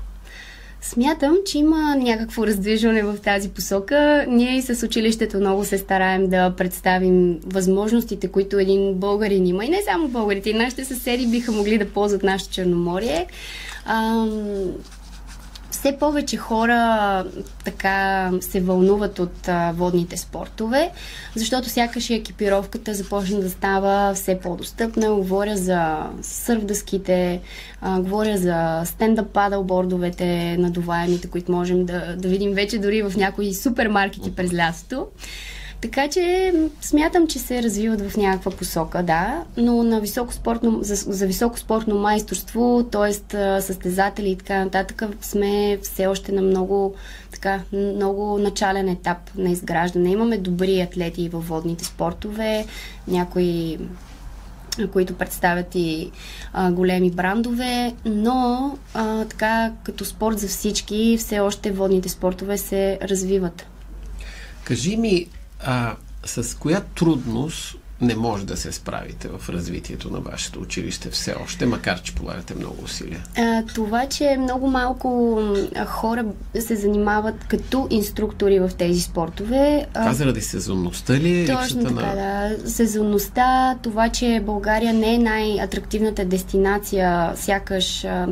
Смятам, 0.81 1.35
че 1.45 1.57
има 1.57 1.95
някакво 1.95 2.47
раздвижване 2.47 3.03
в 3.03 3.17
тази 3.23 3.49
посока. 3.49 4.25
Ние 4.29 4.57
и 4.57 4.61
с 4.61 4.85
училището 4.85 5.37
много 5.37 5.65
се 5.65 5.77
стараем 5.77 6.29
да 6.29 6.53
представим 6.57 7.39
възможностите, 7.45 8.27
които 8.27 8.59
един 8.59 8.93
българин 8.93 9.47
има. 9.47 9.65
И 9.65 9.69
не 9.69 9.81
само 9.91 10.07
българите, 10.07 10.49
и 10.49 10.53
нашите 10.53 10.85
съседи 10.85 11.27
биха 11.27 11.51
могли 11.51 11.77
да 11.77 11.89
ползват 11.89 12.23
нашето 12.23 12.53
Черноморие. 12.53 13.27
Ам, 13.85 14.71
все 15.85 15.97
повече 15.97 16.37
хора 16.37 17.25
така 17.65 18.31
се 18.41 18.61
вълнуват 18.61 19.19
от 19.19 19.47
а, 19.47 19.71
водните 19.71 20.17
спортове, 20.17 20.91
защото 21.35 21.69
сякаш 21.69 22.09
екипировката 22.09 22.93
започна 22.93 23.39
да 23.39 23.49
става 23.49 24.13
все 24.13 24.39
по-достъпна. 24.39 25.13
Говоря 25.13 25.57
за 25.57 25.97
сърфдъските, 26.21 27.41
а, 27.81 27.99
говоря 27.99 28.37
за 28.37 28.81
стендъп 28.85 29.29
падълбордовете, 29.29 30.57
надуваемите, 30.57 31.27
които 31.27 31.51
можем 31.51 31.85
да, 31.85 32.15
да 32.17 32.27
видим 32.27 32.53
вече 32.53 32.77
дори 32.77 33.01
в 33.01 33.13
някои 33.17 33.53
супермаркети 33.53 34.35
през 34.35 34.53
лятото. 34.53 35.07
Така 35.85 36.07
че 36.07 36.53
смятам, 36.81 37.27
че 37.27 37.39
се 37.39 37.63
развиват 37.63 38.11
в 38.11 38.17
някаква 38.17 38.51
посока, 38.51 39.03
да, 39.03 39.43
но 39.57 39.83
на 39.83 40.01
високо 40.01 40.33
спортно, 40.33 40.79
за, 40.81 40.95
за 40.95 41.27
високо 41.27 41.59
спортно 41.59 41.95
майсторство, 41.95 42.87
т.е. 42.91 43.13
състезатели 43.61 44.29
и 44.29 44.35
така 44.35 44.63
нататък, 44.63 45.03
сме 45.21 45.79
все 45.81 46.07
още 46.07 46.31
на 46.31 46.41
много, 46.41 46.95
така, 47.31 47.61
много 47.73 48.37
начален 48.37 48.89
етап 48.89 49.17
на 49.37 49.49
изграждане. 49.49 50.11
Имаме 50.11 50.37
добри 50.37 50.81
атлети 50.81 51.29
във 51.29 51.47
водните 51.47 51.85
спортове, 51.85 52.65
някои 53.07 53.77
които 54.93 55.13
представят 55.13 55.75
и 55.75 56.11
а, 56.53 56.71
големи 56.71 57.11
брандове, 57.11 57.93
но 58.05 58.77
а, 58.93 59.25
така 59.25 59.71
като 59.83 60.05
спорт 60.05 60.39
за 60.39 60.47
всички, 60.47 61.17
все 61.19 61.39
още 61.39 61.71
водните 61.71 62.09
спортове 62.09 62.57
се 62.57 62.99
развиват. 63.01 63.65
Кажи 64.63 64.97
ми, 64.97 65.27
а, 65.59 65.95
с 66.25 66.57
коя 66.57 66.81
трудност 66.81 67.75
не 68.01 68.15
може 68.15 68.45
да 68.45 68.57
се 68.57 68.71
справите 68.71 69.27
в 69.27 69.49
развитието 69.49 70.09
на 70.11 70.19
вашето 70.19 70.59
училище 70.59 71.09
все 71.09 71.35
още, 71.43 71.65
макар 71.65 72.01
че 72.01 72.15
полагате 72.15 72.55
много 72.55 72.83
усилия? 72.83 73.23
А, 73.37 73.63
това, 73.75 74.05
че 74.05 74.37
много 74.39 74.67
малко 74.67 75.39
хора 75.85 76.25
се 76.59 76.75
занимават 76.75 77.35
като 77.47 77.87
инструктори 77.89 78.59
в 78.59 78.71
тези 78.77 79.01
спортове. 79.01 79.85
Това 79.93 80.13
заради 80.13 80.41
сезонността 80.41 81.13
ли 81.13 81.41
е 81.41 81.45
Точно 81.45 81.83
така, 81.83 81.93
на... 81.93 82.15
да. 82.15 82.69
Сезонността, 82.69 83.75
това, 83.81 84.09
че 84.09 84.41
България 84.45 84.93
не 84.93 85.13
е 85.13 85.17
най-атрактивната 85.17 86.25
дестинация, 86.25 87.33
сякаш, 87.35 88.05
а, 88.05 88.27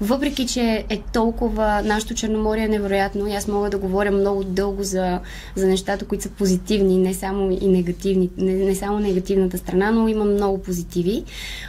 въпреки, 0.00 0.46
че 0.46 0.84
е 0.88 1.00
толкова, 1.12 1.82
нашето 1.84 2.14
Черноморие 2.14 2.64
е 2.64 2.68
невероятно, 2.68 3.26
и 3.26 3.32
аз 3.32 3.48
мога 3.48 3.70
да 3.70 3.78
говоря 3.78 4.10
много 4.10 4.44
дълго 4.44 4.82
за, 4.82 5.20
за 5.56 5.66
нещата, 5.66 6.04
които 6.04 6.24
са 6.24 6.30
позитивни, 6.30 6.98
не 6.98 7.14
само 7.14 7.58
и 7.60 7.68
негативни, 7.68 8.30
не, 8.36 8.52
не 8.52 8.73
не 8.74 8.78
само 8.78 8.98
негативната 8.98 9.58
страна, 9.58 9.90
но 9.90 10.08
има 10.08 10.24
много 10.24 10.62
позитиви. 10.62 11.24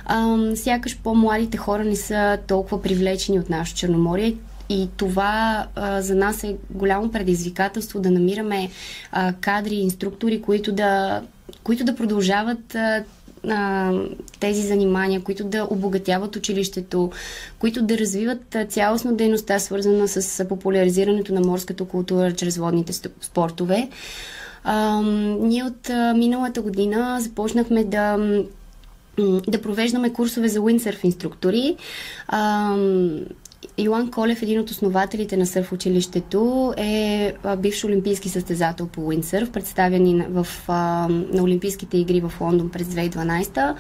А, 0.06 0.38
сякаш 0.56 0.98
по-младите 0.98 1.58
хора 1.58 1.84
не 1.84 1.96
са 1.96 2.38
толкова 2.48 2.82
привлечени 2.82 3.40
от 3.40 3.50
нашето 3.50 3.80
Черноморие. 3.80 4.36
И 4.70 4.90
това 4.98 5.68
а, 5.76 6.02
за 6.02 6.16
нас 6.16 6.44
е 6.44 6.56
голямо 6.70 7.12
предизвикателство 7.12 8.00
да 8.00 8.12
намираме 8.12 8.70
а, 9.12 9.34
кадри, 9.42 9.76
инструктори, 9.76 10.42
които 10.42 10.72
да, 10.72 11.22
които 11.64 11.84
да 11.84 11.96
продължават 11.96 12.76
а, 12.76 13.04
а, 13.50 13.92
тези 14.40 14.62
занимания, 14.62 15.22
които 15.22 15.44
да 15.44 15.68
обогатяват 15.70 16.36
училището, 16.36 17.12
които 17.60 17.82
да 17.82 17.98
развиват 17.98 18.56
цялостно 18.70 19.16
дейността, 19.16 19.60
свързана 19.60 20.08
с 20.08 20.46
популяризирането 20.46 21.34
на 21.34 21.42
морската 21.42 21.86
култура 21.86 22.34
чрез 22.36 22.58
водните 22.58 22.94
спортове. 23.22 23.90
А, 24.68 25.02
ние 25.40 25.64
от 25.64 25.90
а, 25.90 26.14
миналата 26.14 26.62
година 26.62 27.18
започнахме 27.22 27.84
да 27.84 28.18
да 29.48 29.62
провеждаме 29.62 30.14
курсове 30.14 30.48
за 30.48 30.62
уиндсърф 30.62 31.04
инструктори. 31.04 31.76
А, 32.28 32.76
Йоан 33.78 34.12
Колев, 34.12 34.42
един 34.42 34.60
от 34.60 34.70
основателите 34.70 35.38
на 35.38 35.46
сърф 35.46 35.72
училището, 35.72 36.74
е 36.78 37.34
бивш 37.58 37.84
олимпийски 37.84 38.30
състезател 38.30 38.88
по 38.88 39.02
уиндсърф, 39.02 39.52
представени 39.52 40.26
в, 40.30 40.48
на 41.10 41.44
Олимпийските 41.44 41.98
игри 41.98 42.22
в 42.22 42.34
Лондон 42.42 42.70
през 42.70 42.88
2012. 42.88 43.76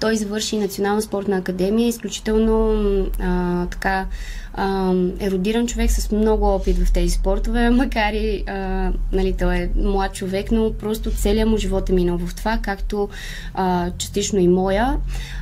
Той 0.00 0.16
завърши 0.16 0.58
Национална 0.58 1.02
спортна 1.02 1.36
академия, 1.36 1.88
изключително 1.88 2.74
а, 3.20 3.66
така 3.66 4.06
а, 4.54 4.94
еродиран 5.20 5.66
човек 5.66 5.90
с 5.90 6.12
много 6.12 6.46
опит 6.46 6.78
в 6.78 6.92
тези 6.92 7.10
спортове, 7.10 7.70
макар 7.70 8.12
и 8.12 8.44
а, 8.46 8.92
нали, 9.12 9.34
той 9.38 9.54
е 9.54 9.70
млад 9.76 10.14
човек, 10.14 10.52
но 10.52 10.72
просто 10.72 11.10
целият 11.10 11.48
му 11.48 11.56
живот 11.56 11.88
е 11.88 11.92
минал 11.92 12.18
в 12.18 12.34
това, 12.34 12.58
както 12.62 13.08
а, 13.54 13.90
частично 13.98 14.38
и 14.38 14.48
моя. 14.48 14.96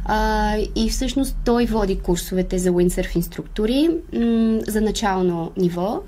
А, 0.05 0.57
и 0.77 0.89
всъщност 0.91 1.37
той 1.45 1.67
води 1.67 1.99
курсовете 1.99 2.59
за 2.59 2.73
уиндсърф 2.73 3.15
инструктори 3.15 3.90
м- 4.13 4.61
за 4.69 4.81
начално 4.81 5.53
ниво. 5.57 6.03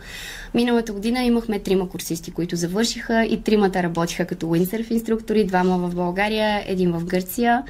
Миналата 0.54 0.92
година 0.92 1.24
имахме 1.24 1.58
трима 1.58 1.88
курсисти, 1.88 2.30
които 2.30 2.56
завършиха 2.56 3.24
и 3.24 3.42
тримата 3.42 3.82
работиха 3.82 4.24
като 4.24 4.48
уиндсърф 4.48 4.90
инструктори, 4.90 5.44
двама 5.44 5.78
в 5.78 5.94
България, 5.94 6.62
един 6.66 6.92
в 6.92 7.04
Гърция. 7.04 7.62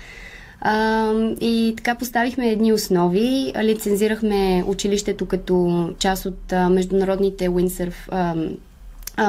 А, 0.60 1.12
и 1.40 1.74
така 1.76 1.94
поставихме 1.94 2.48
едни 2.48 2.72
основи. 2.72 3.52
Лицензирахме 3.62 4.64
училището 4.66 5.26
като 5.26 5.88
част 5.98 6.26
от 6.26 6.52
а, 6.52 6.68
международните 6.68 7.48
Уинсърф 7.48 8.08
а, 8.10 8.34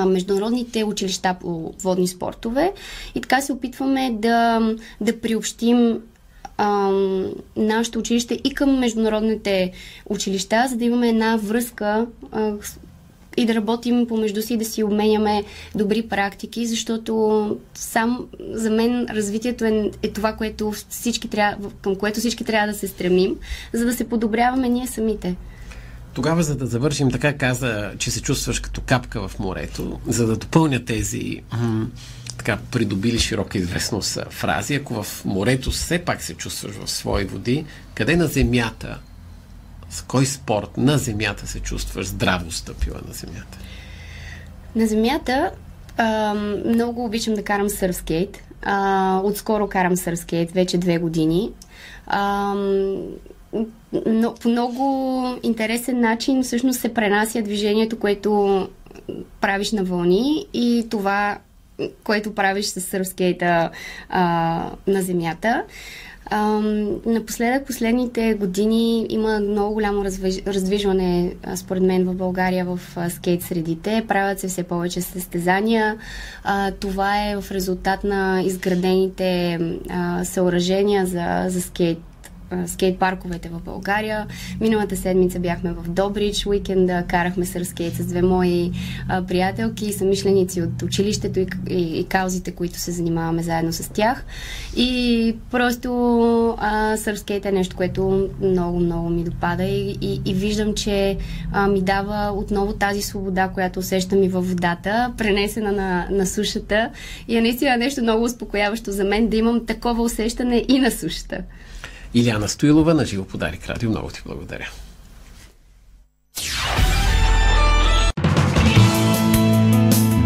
международните 0.06 0.84
училища 0.84 1.36
по 1.42 1.74
водни 1.84 2.08
спортове 2.08 2.74
и 3.16 3.22
така 3.22 3.42
се 3.42 3.54
опитваме 3.54 4.12
да, 4.14 4.62
да 5.02 5.20
приобщим 5.20 6.00
а, 6.58 6.92
нашето 7.56 8.00
училище 8.00 8.40
и 8.44 8.54
към 8.54 8.80
международните 8.80 9.72
училища, 10.10 10.66
за 10.70 10.76
да 10.76 10.86
имаме 10.86 11.10
една 11.10 11.38
връзка 11.38 12.06
а, 12.32 12.54
и 13.38 13.46
да 13.46 13.56
работим 13.56 14.08
помежду 14.08 14.42
си, 14.42 14.58
да 14.58 14.66
си 14.66 14.84
обменяме 14.84 15.44
добри 15.76 16.02
практики, 16.02 16.66
защото 16.66 17.58
сам 17.74 18.26
за 18.52 18.70
мен 18.70 19.08
развитието 19.10 19.66
е, 19.66 19.92
е 20.04 20.12
това, 20.12 20.34
което 20.34 20.74
всички 20.90 21.28
трябва, 21.28 21.70
към 21.82 21.96
което 21.96 22.20
всички 22.20 22.44
трябва 22.44 22.68
да 22.68 22.80
се 22.80 22.88
стремим, 22.88 23.36
за 23.74 23.86
да 23.86 23.94
се 23.94 24.10
подобряваме 24.10 24.70
ние 24.70 24.88
самите. 24.88 25.36
Тогава, 26.14 26.44
за 26.44 26.56
да 26.56 26.66
завършим, 26.66 27.12
така 27.12 27.38
каза, 27.38 27.92
че 27.98 28.12
се 28.12 28.22
чувстваш 28.22 28.60
като 28.60 28.82
капка 28.82 29.28
в 29.28 29.40
морето, 29.40 30.00
за 30.08 30.28
да 30.28 30.36
допълня 30.36 30.86
тези 30.86 31.42
така 32.44 32.60
придобили 32.72 33.20
широка 33.20 33.58
известност 33.58 34.20
фрази, 34.30 34.76
ако 34.76 35.04
в 35.04 35.26
морето 35.26 35.72
все 35.72 36.00
пак 36.00 36.22
се 36.22 36.34
чувстваш 36.34 36.76
в 36.76 36.92
свои 36.92 37.26
води, 37.26 37.66
къде 37.96 38.16
на 38.16 38.28
земята 38.28 39.00
с 39.90 40.02
кой 40.02 40.26
спорт 40.26 40.78
на 40.78 40.98
Земята 40.98 41.48
се 41.48 41.60
чувстваш 41.60 42.08
здраво 42.08 42.52
стъпила 42.52 43.00
на 43.08 43.14
Земята? 43.14 43.58
На 44.76 44.88
Земята 44.88 45.52
а, 45.98 46.34
много 46.66 47.06
обичам 47.06 47.34
да 47.34 47.44
карам 47.44 47.70
сърфскейт. 47.70 48.44
Отскоро 49.24 49.68
карам 49.68 49.98
сърфскейт, 49.98 50.52
вече 50.52 50.78
две 50.78 50.98
години. 50.98 51.52
А, 52.08 52.54
но 54.06 54.36
по 54.42 54.50
много 54.50 55.26
интересен 55.44 56.00
начин 56.00 56.44
всъщност 56.44 56.80
се 56.80 56.94
пренася 56.94 57.42
движението, 57.42 58.00
което 58.00 58.70
правиш 59.42 59.72
на 59.72 59.84
вълни 59.84 60.46
и 60.54 60.88
това, 60.90 61.38
което 62.04 62.36
правиш 62.36 62.66
с 62.66 62.82
сърфскейта 62.82 63.70
а, 64.10 64.72
на 64.88 65.02
земята. 65.02 65.64
Напоследък, 67.06 67.68
последните 67.68 68.34
години 68.34 69.06
има 69.10 69.40
много 69.40 69.74
голямо 69.74 70.06
раздвижване, 70.48 71.36
според 71.56 71.84
мен, 71.84 72.06
в 72.06 72.16
България 72.16 72.66
в 72.66 72.80
скейт 73.10 73.42
средите. 73.42 74.06
Правят 74.08 74.40
се 74.40 74.48
все 74.48 74.64
повече 74.64 75.02
състезания. 75.02 75.98
Това 76.80 77.30
е 77.30 77.36
в 77.42 77.52
резултат 77.52 78.04
на 78.04 78.42
изградените 78.42 79.60
съоръжения 80.24 81.06
за, 81.06 81.46
за 81.48 81.62
скейт 81.62 82.00
скейт 82.68 83.00
парковете 83.00 83.50
в 83.50 83.60
България. 83.60 84.28
Миналата 84.62 84.98
седмица 84.98 85.40
бяхме 85.40 85.74
в 85.74 85.90
Добрич, 85.90 86.46
уикенда 86.46 87.04
карахме 87.08 87.46
скейт 87.46 87.94
с 87.94 88.06
две 88.06 88.22
мои 88.22 88.72
а, 89.10 89.26
приятелки 89.26 89.86
и 89.86 89.94
самишленици 89.94 90.62
от 90.62 90.82
училището 90.82 91.40
и, 91.40 91.48
и, 91.70 92.00
и 92.00 92.04
каузите, 92.04 92.52
които 92.52 92.80
се 92.80 92.92
занимаваме 92.92 93.44
заедно 93.44 93.74
с 93.74 93.90
тях. 93.90 94.26
И 94.76 95.36
просто 95.52 95.90
а, 96.60 96.98
сърфскейт 96.98 97.46
е 97.46 97.52
нещо, 97.52 97.76
което 97.76 98.30
много, 98.42 98.80
много 98.80 99.10
ми 99.10 99.24
допада 99.24 99.64
и, 99.64 99.98
и, 100.02 100.22
и 100.26 100.34
виждам, 100.34 100.74
че 100.74 101.18
а, 101.52 101.68
ми 101.68 101.82
дава 101.82 102.32
отново 102.32 102.74
тази 102.74 103.02
свобода, 103.02 103.48
която 103.54 103.80
усещам 103.80 104.24
и 104.24 104.30
във 104.30 104.50
водата, 104.50 105.14
пренесена 105.18 105.72
на, 105.72 106.08
на 106.12 106.26
сушата. 106.26 106.90
И 107.28 107.38
е 107.38 107.42
наистина 107.42 107.78
нещо 107.78 108.02
много 108.02 108.24
успокояващо 108.24 108.92
за 108.92 109.04
мен 109.04 109.28
да 109.28 109.38
имам 109.38 109.66
такова 109.66 110.04
усещане 110.04 110.66
и 110.68 110.80
на 110.80 110.92
сушата. 110.92 111.38
Иляна 112.14 112.50
Стоилова 112.50 112.94
на 112.94 113.06
Живо 113.06 113.26
Подарик 113.26 113.70
Радио. 113.70 113.90
Много 113.90 114.10
ти 114.10 114.22
благодаря. 114.26 114.70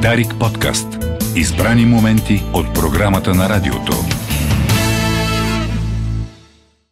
Дарик 0.02 0.28
подкаст. 0.40 0.88
Избрани 1.36 1.86
моменти 1.86 2.44
от 2.54 2.74
програмата 2.74 3.34
на 3.34 3.50
радиото. 3.50 3.94